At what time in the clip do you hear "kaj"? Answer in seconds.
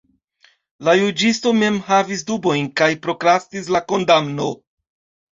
2.81-2.87